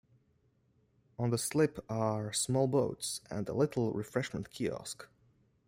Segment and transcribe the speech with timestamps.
[1.19, 5.07] On the slip are small boats, and a little refreshment kiosk.